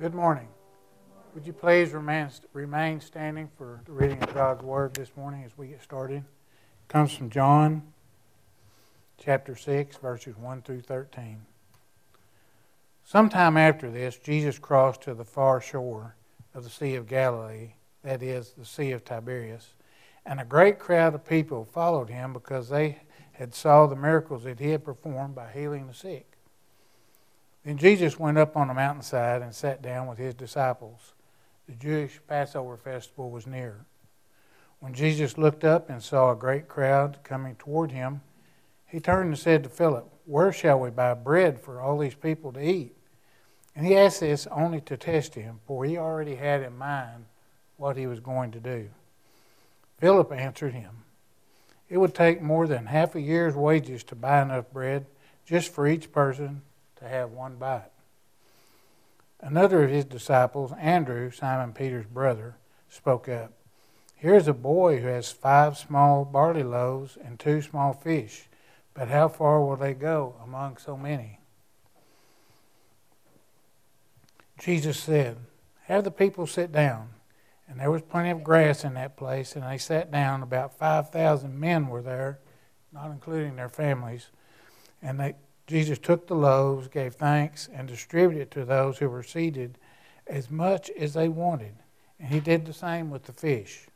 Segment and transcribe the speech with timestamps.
[0.00, 0.48] Good morning.
[1.34, 5.58] Would you please remain, remain standing for the reading of God's Word this morning as
[5.58, 6.24] we get started?
[6.24, 7.82] It comes from John
[9.18, 11.42] chapter 6, verses 1 through 13.
[13.04, 16.16] Sometime after this, Jesus crossed to the far shore
[16.54, 19.74] of the Sea of Galilee, that is, the Sea of Tiberias,
[20.24, 23.00] and a great crowd of people followed him because they
[23.32, 26.29] had saw the miracles that he had performed by healing the sick.
[27.64, 31.12] Then Jesus went up on a mountainside and sat down with his disciples.
[31.68, 33.84] The Jewish Passover festival was near.
[34.80, 38.22] When Jesus looked up and saw a great crowd coming toward him,
[38.86, 42.52] he turned and said to Philip, Where shall we buy bread for all these people
[42.54, 42.96] to eat?
[43.76, 47.26] And he asked this only to test him, for he already had in mind
[47.76, 48.88] what he was going to do.
[49.98, 51.04] Philip answered him,
[51.88, 55.06] It would take more than half a year's wages to buy enough bread
[55.44, 56.62] just for each person
[57.00, 57.90] to have one bite.
[59.40, 62.56] Another of his disciples, Andrew, Simon Peter's brother,
[62.88, 63.52] spoke up.
[64.14, 68.48] Here's a boy who has five small barley loaves and two small fish,
[68.92, 71.38] but how far will they go among so many?
[74.58, 75.38] Jesus said,
[75.84, 77.08] Have the people sit down.
[77.66, 80.42] And there was plenty of grass in that place, and they sat down.
[80.42, 82.40] About 5,000 men were there,
[82.92, 84.26] not including their families.
[85.00, 85.34] And they,
[85.70, 89.78] Jesus took the loaves, gave thanks, and distributed to those who were seated
[90.26, 91.74] as much as they wanted.
[92.18, 93.86] And he did the same with the fish.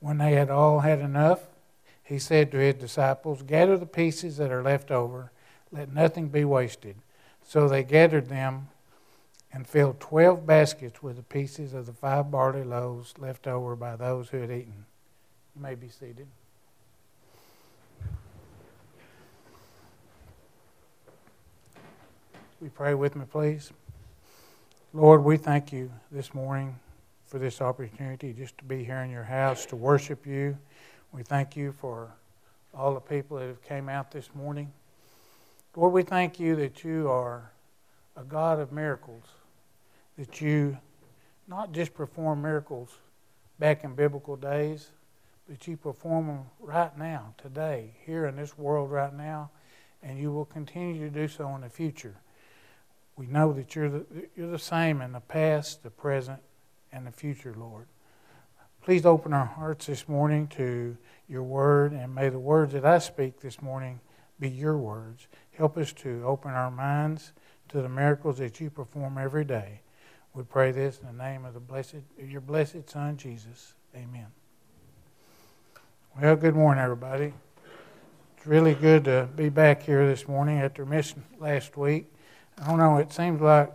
[0.00, 1.40] When they had all had enough,
[2.02, 5.32] he said to his disciples, Gather the pieces that are left over,
[5.70, 6.96] let nothing be wasted.
[7.46, 8.68] So they gathered them
[9.52, 13.96] and filled twelve baskets with the pieces of the five barley loaves left over by
[13.96, 14.86] those who had eaten.
[15.54, 16.26] You may be seated.
[22.58, 23.70] We pray with me, please?
[24.94, 26.74] Lord, we thank you this morning
[27.26, 30.56] for this opportunity just to be here in your house to worship you.
[31.12, 32.10] We thank you for
[32.72, 34.72] all the people that have came out this morning.
[35.76, 37.52] Lord, we thank you that you are
[38.16, 39.24] a God of miracles,
[40.16, 40.78] that you
[41.46, 42.88] not just perform miracles
[43.58, 44.92] back in biblical days,
[45.46, 49.50] but you perform them right now, today, here in this world right now,
[50.02, 52.14] and you will continue to do so in the future.
[53.16, 54.06] We know that you're the,
[54.36, 56.40] you're the same in the past, the present,
[56.92, 57.86] and the future, Lord.
[58.82, 60.96] Please open our hearts this morning to
[61.28, 64.00] your word, and may the words that I speak this morning
[64.38, 65.26] be your words.
[65.52, 67.32] Help us to open our minds
[67.70, 69.80] to the miracles that you perform every day.
[70.34, 73.74] We pray this in the name of the blessed, your blessed Son, Jesus.
[73.94, 74.26] Amen.
[76.20, 77.32] Well, good morning, everybody.
[78.36, 82.12] It's really good to be back here this morning after missing last week.
[82.60, 83.70] I don't know, it seems like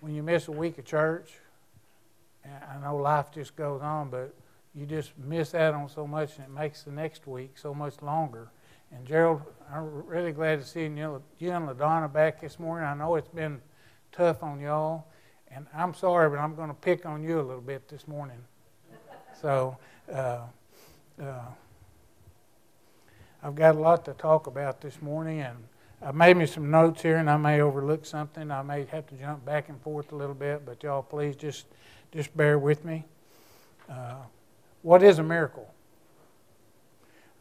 [0.00, 1.38] when you miss a week of church,
[2.44, 4.34] I know life just goes on, but
[4.74, 8.00] you just miss out on so much and it makes the next week so much
[8.02, 8.50] longer.
[8.90, 12.88] And Gerald, I'm really glad to see you, you and LaDonna back this morning.
[12.88, 13.60] I know it's been
[14.12, 15.06] tough on y'all,
[15.50, 18.38] and I'm sorry, but I'm going to pick on you a little bit this morning.
[19.40, 19.76] So,
[20.12, 20.40] uh,
[21.22, 21.40] uh,
[23.42, 25.56] I've got a lot to talk about this morning, and
[26.00, 28.50] I made me some notes here, and I may overlook something.
[28.52, 31.66] I may have to jump back and forth a little bit, but y'all please just
[32.12, 33.04] just bear with me.
[33.90, 34.14] Uh,
[34.82, 35.68] what is a miracle?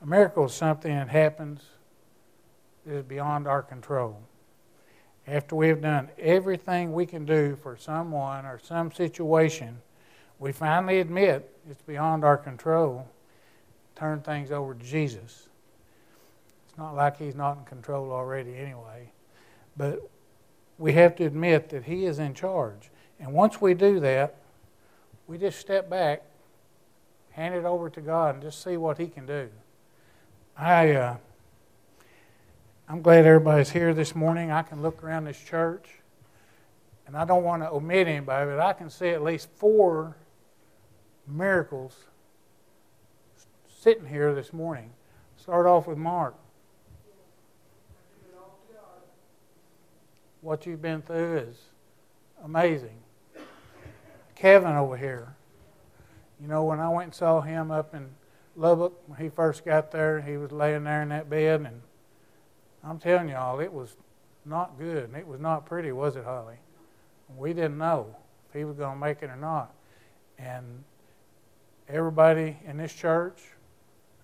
[0.02, 1.62] A miracle is something that happens
[2.86, 4.20] that is beyond our control.
[5.28, 9.82] After we have done everything we can do for someone or some situation,
[10.40, 13.08] we finally admit it's beyond our control.
[13.96, 15.47] Turn things over to Jesus
[16.78, 19.12] not like he's not in control already anyway.
[19.76, 20.10] But
[20.78, 22.90] we have to admit that he is in charge.
[23.20, 24.36] And once we do that,
[25.28, 26.24] we just step back,
[27.32, 29.50] hand it over to God, and just see what he can do.
[30.58, 31.18] I, uh,
[32.88, 34.52] I'm glad everybody's here this morning.
[34.52, 35.90] I can look around this church,
[37.06, 40.16] and I don't want to omit anybody, but I can see at least four
[41.28, 41.96] miracles
[43.68, 44.92] sitting here this morning.
[45.38, 46.36] Start off with Mark.
[50.42, 51.58] What you've been through is
[52.44, 52.98] amazing.
[54.36, 55.36] Kevin over here,
[56.40, 58.10] you know, when I went and saw him up in
[58.56, 61.82] Lubbock, when he first got there, he was laying there in that bed, and
[62.84, 63.96] I'm telling y'all, it was
[64.46, 65.06] not good.
[65.06, 66.58] and It was not pretty, was it, Holly?
[67.36, 68.16] We didn't know
[68.48, 69.74] if he was going to make it or not.
[70.38, 70.84] And
[71.90, 73.42] everybody in this church,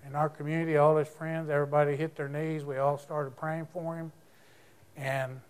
[0.08, 2.64] in our community, all his friends, everybody hit their knees.
[2.64, 4.12] We all started praying for him.
[4.96, 5.42] And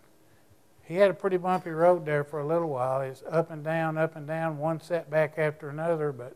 [0.85, 3.01] he had a pretty bumpy road there for a little while.
[3.01, 6.11] It's up and down, up and down, one setback after another.
[6.11, 6.35] But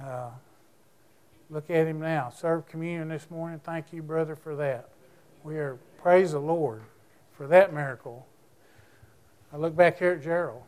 [0.00, 0.30] uh,
[1.48, 2.30] look at him now.
[2.30, 3.60] Serve communion this morning.
[3.64, 4.90] Thank you, brother, for that.
[5.42, 6.82] We are praise the Lord
[7.32, 8.26] for that miracle.
[9.52, 10.62] I look back here at Gerald.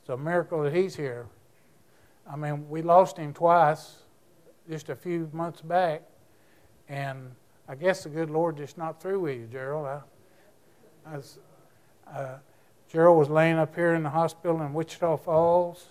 [0.00, 1.26] It's a miracle that he's here.
[2.28, 3.98] I mean, we lost him twice
[4.68, 6.02] just a few months back,
[6.88, 7.30] and
[7.68, 9.86] I guess the good Lord just not through with you, Gerald.
[9.86, 10.00] I,
[11.06, 12.38] Uh,
[12.88, 15.86] Gerald was laying up here in the hospital in Wichita Falls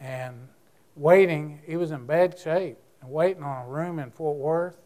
[0.00, 0.48] and
[0.94, 1.60] waiting.
[1.66, 4.76] He was in bad shape and waiting on a room in Fort Worth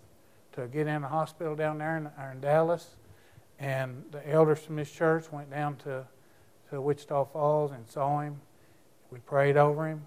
[0.53, 2.97] to get in the hospital down there in, in Dallas.
[3.59, 6.07] And the elders from this church went down to,
[6.71, 8.41] to Wichita Falls and saw him.
[9.11, 10.03] We prayed over him.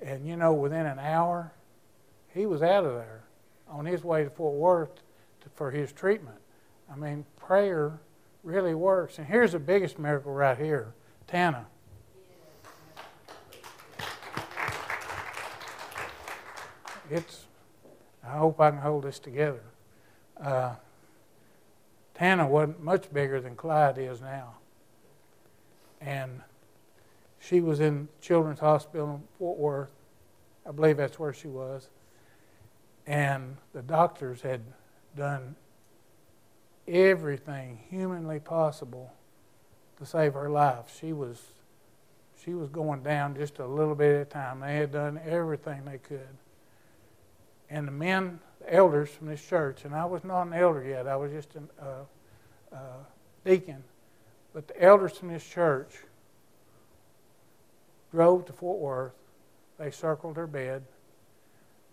[0.00, 1.52] And you know, within an hour,
[2.28, 3.24] he was out of there
[3.68, 4.94] on his way to Fort Worth
[5.40, 6.38] to, for his treatment.
[6.92, 7.98] I mean, prayer
[8.46, 9.18] really works.
[9.18, 10.94] And here's the biggest miracle right here
[11.26, 11.66] Tana.
[17.10, 17.44] It's,
[18.24, 19.62] I hope I can hold this together.
[20.40, 20.74] Uh,
[22.14, 24.54] Tana wasn't much bigger than Clyde is now.
[26.00, 26.40] And
[27.38, 29.92] she was in Children's Hospital in Fort Worth.
[30.68, 31.88] I believe that's where she was.
[33.06, 34.62] And the doctors had
[35.16, 35.54] done
[36.88, 39.12] everything humanly possible
[39.98, 40.94] to save her life.
[41.00, 41.42] She was
[42.44, 44.60] she was going down just a little bit at a time.
[44.60, 46.28] They had done everything they could.
[47.68, 51.08] And the men, the elders from this church, and I was not an elder yet,
[51.08, 52.78] I was just a uh, uh,
[53.44, 53.82] deacon,
[54.52, 55.90] but the elders from this church
[58.12, 59.14] drove to Fort Worth.
[59.78, 60.84] They circled her bed.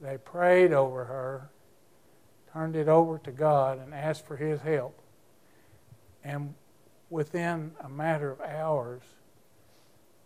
[0.01, 1.49] They prayed over her
[2.53, 5.01] turned it over to God and asked for His help.
[6.23, 6.53] And
[7.09, 9.01] within a matter of hours,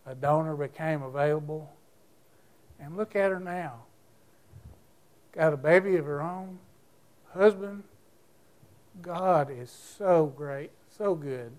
[0.06, 1.71] a donor became available.
[2.79, 3.83] And look at her now.
[5.31, 6.59] Got a baby of her own,
[7.33, 7.83] husband.
[9.01, 11.51] God is so great, so good.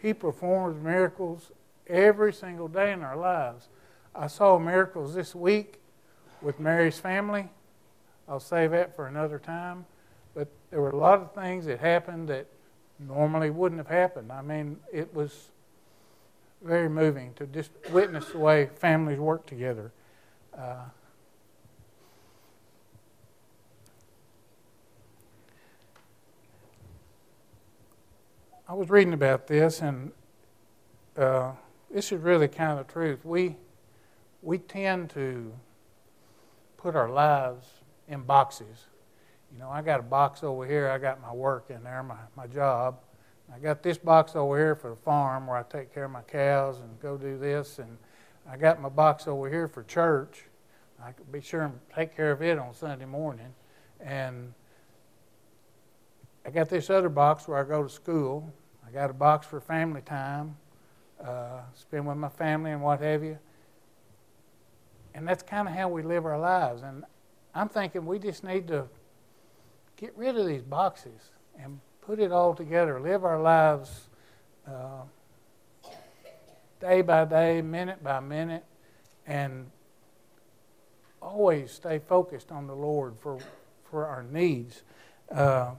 [0.00, 1.52] He performs miracles
[1.86, 3.68] every single day in our lives.
[4.14, 5.80] I saw miracles this week
[6.40, 7.50] with Mary's family.
[8.28, 9.86] I'll save that for another time.
[10.34, 12.46] But there were a lot of things that happened that
[12.98, 14.32] normally wouldn't have happened.
[14.32, 15.50] I mean, it was
[16.62, 19.92] very moving to just witness the way families work together.
[20.56, 20.84] Uh,
[28.68, 30.12] I was reading about this, and
[31.16, 31.52] uh,
[31.90, 33.24] this is really kind of the truth.
[33.24, 33.56] We
[34.40, 35.52] we tend to
[36.76, 37.66] put our lives
[38.08, 38.86] in boxes
[39.52, 42.16] you know, I got a box over here, I got my work in there, my,
[42.36, 42.98] my job.
[43.54, 46.22] I got this box over here for the farm where I take care of my
[46.22, 47.78] cows and go do this.
[47.78, 47.98] And
[48.48, 50.44] I got my box over here for church.
[51.04, 53.52] I could be sure and take care of it on Sunday morning.
[54.00, 54.54] And
[56.46, 58.52] I got this other box where I go to school.
[58.86, 60.56] I got a box for family time,
[61.22, 63.38] uh, spend with my family and what have you.
[65.14, 66.82] And that's kind of how we live our lives.
[66.82, 67.04] And
[67.54, 68.88] I'm thinking we just need to
[70.02, 71.30] get rid of these boxes
[71.62, 73.00] and put it all together.
[73.00, 74.08] Live our lives
[74.66, 75.02] uh,
[76.80, 78.64] day by day, minute by minute,
[79.28, 79.70] and
[81.22, 83.38] always stay focused on the Lord for,
[83.88, 84.82] for our needs.
[85.30, 85.70] Uh,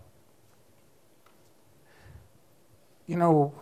[3.06, 3.54] you know,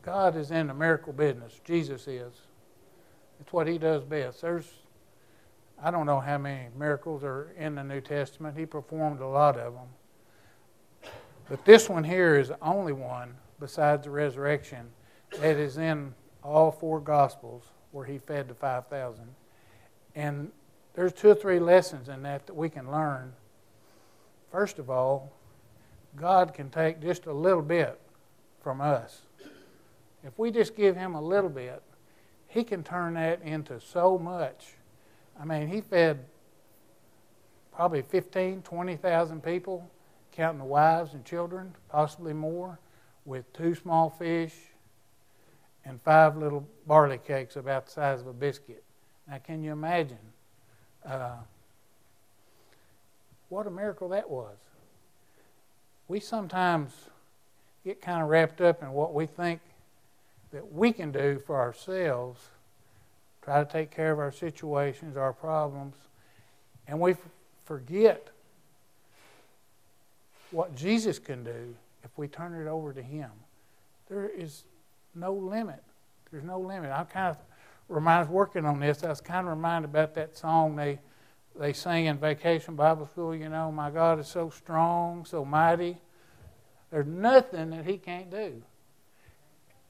[0.00, 1.60] God is in the miracle business.
[1.62, 2.32] Jesus is.
[3.38, 4.40] It's what He does best.
[4.40, 4.72] There's
[5.84, 8.56] I don't know how many miracles are in the New Testament.
[8.56, 9.88] He performed a lot of them.
[11.48, 14.90] But this one here is the only one, besides the resurrection,
[15.40, 19.24] that is in all four Gospels where he fed the 5,000.
[20.14, 20.52] And
[20.94, 23.32] there's two or three lessons in that that we can learn.
[24.52, 25.32] First of all,
[26.14, 27.98] God can take just a little bit
[28.62, 29.22] from us.
[30.22, 31.82] If we just give him a little bit,
[32.46, 34.74] he can turn that into so much
[35.40, 36.24] I mean, he fed
[37.74, 39.88] probably 15, 20,000 people,
[40.32, 42.78] counting the wives and children, possibly more,
[43.24, 44.54] with two small fish
[45.84, 48.82] and five little barley cakes about the size of a biscuit.
[49.28, 50.18] Now, can you imagine
[51.04, 51.36] uh,
[53.48, 54.56] what a miracle that was?
[56.08, 56.92] We sometimes
[57.84, 59.60] get kind of wrapped up in what we think
[60.52, 62.40] that we can do for ourselves
[63.42, 65.96] try to take care of our situations, our problems,
[66.86, 67.16] and we
[67.64, 68.28] forget
[70.50, 73.30] what Jesus can do if we turn it over to Him.
[74.08, 74.64] there is
[75.14, 75.82] no limit.
[76.30, 76.90] There's no limit.
[76.90, 77.36] I'm kind of
[77.88, 79.04] reminds working on this.
[79.04, 80.98] I was kind of reminded about that song they
[81.58, 83.34] they sing in Vacation Bible School.
[83.34, 85.98] You know, my God is so strong, so mighty.
[86.90, 88.62] There's nothing that He can't do,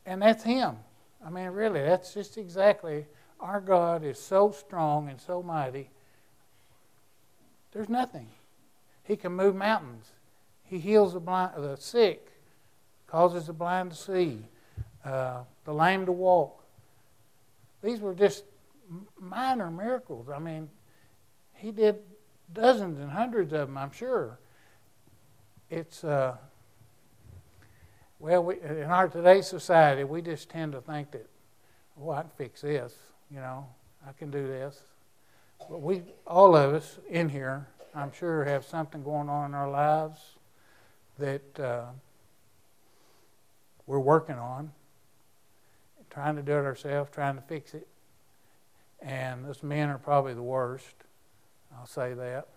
[0.07, 0.77] and that's Him.
[1.25, 3.07] I mean, really, that's just exactly
[3.43, 5.91] our God is so strong and so mighty.
[7.73, 8.29] There's nothing.
[9.03, 10.07] He can move mountains.
[10.63, 12.31] He heals the, blind, the sick,
[13.09, 14.47] causes the blind to see,
[15.05, 16.63] uh, the lame to walk.
[17.83, 18.45] These were just
[19.19, 20.29] minor miracles.
[20.33, 20.71] I mean,
[21.55, 21.97] he did
[22.53, 24.39] dozens and hundreds of them, I'm sure.
[25.69, 26.37] It's, uh,
[28.21, 31.27] well, we, in our today's society, we just tend to think that,
[32.01, 32.95] oh, I can fix this,
[33.33, 33.67] you know,
[34.07, 34.81] I can do this.
[35.71, 39.71] But we, all of us in here, I'm sure, have something going on in our
[39.71, 40.21] lives
[41.19, 41.85] that uh,
[43.87, 44.73] we're working on,
[46.11, 47.87] trying to do it ourselves, trying to fix it.
[49.01, 50.95] And us men are probably the worst.
[51.77, 52.49] I'll say that.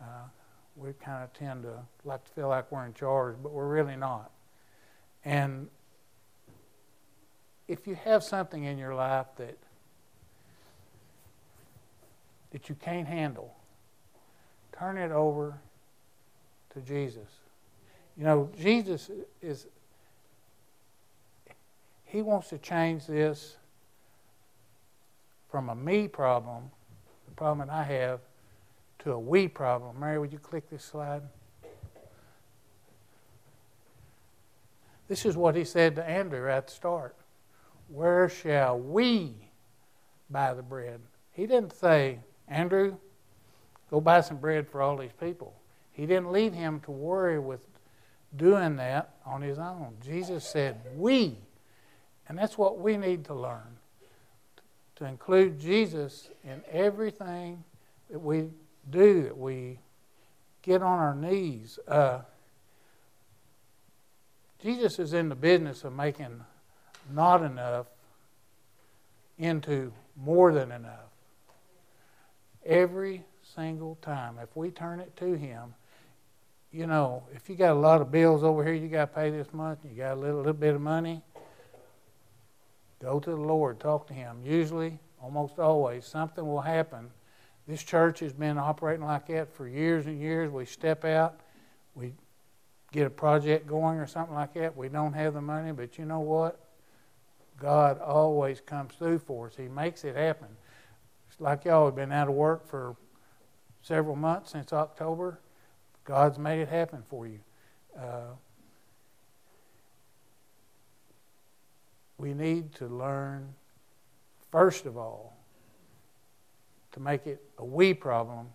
[0.00, 0.28] Uh,
[0.76, 3.96] we kind of tend to like to feel like we're in charge, but we're really
[3.96, 4.30] not.
[5.24, 5.68] And
[7.68, 9.58] if you have something in your life that
[12.54, 13.52] that you can't handle,
[14.78, 15.58] turn it over
[16.72, 17.28] to Jesus.
[18.16, 19.10] You know, Jesus
[19.42, 19.66] is,
[22.04, 23.56] He wants to change this
[25.50, 26.70] from a me problem,
[27.28, 28.20] the problem that I have,
[29.00, 29.98] to a we problem.
[29.98, 31.22] Mary, would you click this slide?
[35.08, 37.16] This is what he said to Andrew at the start.
[37.88, 39.34] Where shall we
[40.30, 41.00] buy the bread?
[41.32, 42.96] He didn't say, Andrew,
[43.90, 45.54] go buy some bread for all these people.
[45.92, 47.66] He didn't lead him to worry with
[48.36, 49.94] doing that on his own.
[50.04, 51.38] Jesus said, We.
[52.28, 53.78] And that's what we need to learn
[54.96, 57.64] to include Jesus in everything
[58.10, 58.48] that we
[58.90, 59.78] do, that we
[60.62, 61.78] get on our knees.
[61.86, 62.20] Uh,
[64.60, 66.40] Jesus is in the business of making
[67.12, 67.86] not enough
[69.38, 71.10] into more than enough
[72.64, 74.36] every single time.
[74.42, 75.74] If we turn it to Him,
[76.72, 79.30] you know, if you got a lot of bills over here you got to pay
[79.30, 81.22] this month, you got a little, little bit of money,
[83.00, 84.38] go to the Lord, talk to Him.
[84.44, 87.10] Usually, almost always, something will happen.
[87.66, 90.50] This church has been operating like that for years and years.
[90.50, 91.40] We step out,
[91.94, 92.12] we
[92.92, 94.76] get a project going or something like that.
[94.76, 96.63] We don't have the money, but you know what?
[97.58, 99.56] God always comes through for us.
[99.56, 100.48] He makes it happen
[101.30, 102.96] It's like y'all have been out of work for
[103.82, 105.38] several months since October.
[106.04, 107.40] God's made it happen for you.
[107.98, 108.34] Uh,
[112.18, 113.54] we need to learn,
[114.50, 115.36] first of all,
[116.92, 118.48] to make it a we problem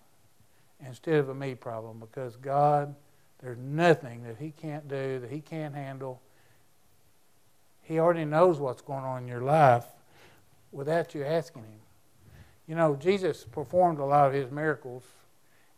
[0.86, 2.96] instead of a me problem because God,
[3.41, 6.22] there's nothing that He can't do, that He can't handle.
[7.89, 9.84] He already knows what's going on in your life
[10.72, 11.79] without you asking Him.
[12.67, 15.03] You know, Jesus performed a lot of his miracles,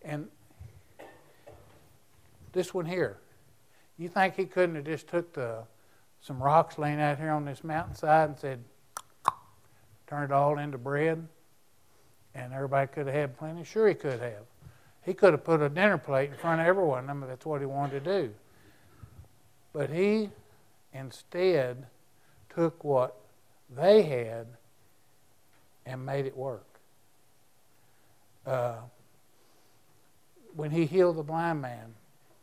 [0.01, 0.27] and
[2.51, 3.17] this one here,
[3.97, 5.59] you think he couldn't have just took the
[6.19, 8.59] some rocks laying out here on this mountainside and said,
[10.05, 11.25] turn it all into bread,
[12.35, 13.63] and everybody could have had plenty?
[13.63, 14.43] Sure, he could have.
[15.05, 17.09] He could have put a dinner plate in front of everyone.
[17.09, 18.33] I mean, that's what he wanted to do.
[19.71, 20.29] But he
[20.93, 21.85] instead
[22.53, 23.15] took what
[23.69, 24.47] they had
[25.85, 26.71] and made it work
[28.45, 28.75] uh,
[30.55, 31.93] when he healed the blind man,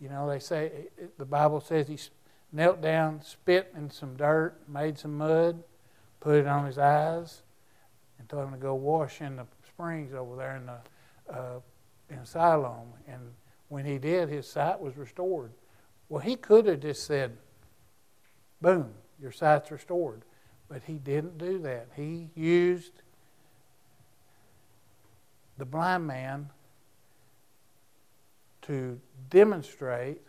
[0.00, 0.70] you know, they say
[1.18, 1.98] the Bible says he
[2.52, 5.62] knelt down, spit in some dirt, made some mud,
[6.20, 7.42] put it on his eyes,
[8.18, 11.60] and told him to go wash in the springs over there in the uh,
[12.08, 12.88] in Siloam.
[13.06, 13.20] And
[13.68, 15.52] when he did, his sight was restored.
[16.08, 17.36] Well, he could have just said,
[18.62, 20.22] "Boom, your sight's restored,"
[20.68, 21.88] but he didn't do that.
[21.96, 23.02] He used
[25.56, 26.50] the blind man
[28.62, 30.20] to demonstrate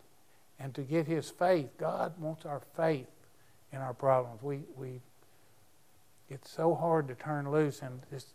[0.60, 1.70] and to get his faith.
[1.78, 3.08] God wants our faith
[3.72, 4.42] in our problems.
[4.42, 5.02] We, we,
[6.30, 8.28] it's so hard to turn loose and just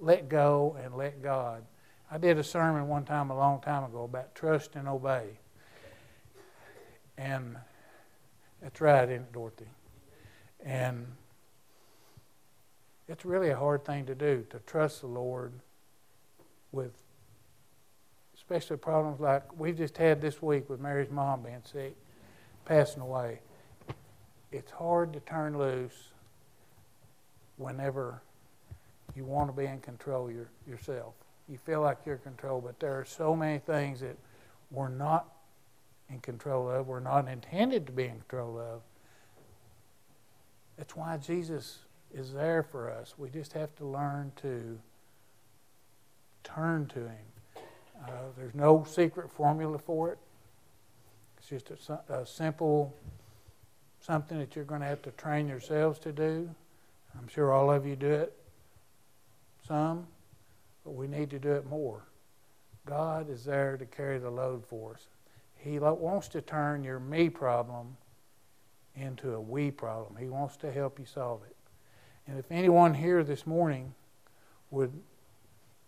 [0.00, 1.64] let go and let God.
[2.10, 5.38] I did a sermon one time a long time ago about trust and obey.
[7.16, 7.56] And
[8.62, 9.66] that's right, isn't it, Dorothy?
[10.64, 11.06] And
[13.08, 15.52] it's really a hard thing to do to trust the Lord
[16.72, 16.92] with
[18.34, 21.94] especially problems like we've just had this week with Mary's mom being sick,
[22.64, 23.40] passing away.
[24.52, 26.12] it's hard to turn loose
[27.56, 28.22] whenever
[29.14, 31.14] you want to be in control your, yourself.
[31.48, 34.16] You feel like you're in control, but there are so many things that
[34.70, 35.26] we're not
[36.10, 38.80] in control of, we're not intended to be in control of.
[40.76, 41.78] That's why Jesus
[42.14, 43.14] is there for us.
[43.18, 44.78] We just have to learn to
[46.44, 47.26] turn to Him.
[48.02, 50.18] Uh, there's no secret formula for it.
[51.38, 52.94] It's just a, a simple
[54.00, 56.48] something that you're going to have to train yourselves to do.
[57.18, 58.32] I'm sure all of you do it
[59.68, 60.06] some,
[60.84, 62.02] but we need to do it more.
[62.86, 65.06] God is there to carry the load for us.
[65.58, 67.96] He wants to turn your me problem
[68.94, 70.16] into a we problem.
[70.16, 71.56] He wants to help you solve it.
[72.26, 73.94] And if anyone here this morning
[74.70, 74.92] would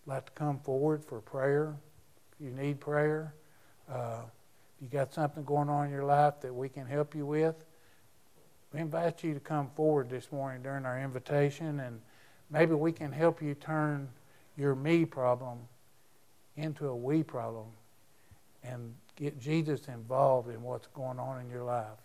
[0.06, 1.76] like to come forward for prayer,
[2.32, 3.34] if you need prayer,
[3.88, 4.22] uh,
[4.76, 7.64] if you got something going on in your life that we can help you with,
[8.72, 12.00] we invite you to come forward this morning during our invitation, and
[12.50, 14.08] maybe we can help you turn
[14.56, 15.58] your me problem
[16.56, 17.66] into a we problem
[18.62, 21.98] and get Jesus involved in what's going on in your life.